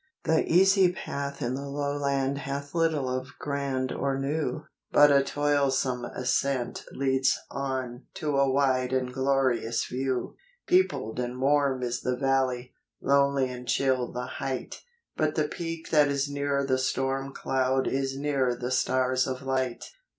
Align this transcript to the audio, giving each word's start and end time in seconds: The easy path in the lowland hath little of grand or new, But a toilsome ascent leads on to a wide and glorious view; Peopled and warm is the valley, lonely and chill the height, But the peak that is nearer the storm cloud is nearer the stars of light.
The 0.23 0.43
easy 0.51 0.91
path 0.91 1.43
in 1.43 1.53
the 1.53 1.69
lowland 1.69 2.39
hath 2.39 2.73
little 2.73 3.07
of 3.07 3.37
grand 3.37 3.91
or 3.91 4.17
new, 4.17 4.63
But 4.91 5.11
a 5.11 5.21
toilsome 5.23 6.05
ascent 6.05 6.83
leads 6.91 7.37
on 7.51 8.07
to 8.15 8.35
a 8.35 8.49
wide 8.49 8.93
and 8.93 9.13
glorious 9.13 9.85
view; 9.85 10.33
Peopled 10.65 11.19
and 11.19 11.39
warm 11.39 11.83
is 11.83 12.01
the 12.01 12.17
valley, 12.17 12.73
lonely 12.99 13.47
and 13.49 13.67
chill 13.67 14.11
the 14.11 14.25
height, 14.25 14.81
But 15.15 15.35
the 15.35 15.47
peak 15.47 15.91
that 15.91 16.07
is 16.07 16.27
nearer 16.27 16.65
the 16.65 16.79
storm 16.79 17.31
cloud 17.31 17.85
is 17.85 18.17
nearer 18.17 18.55
the 18.55 18.71
stars 18.71 19.27
of 19.27 19.43
light. 19.43 19.85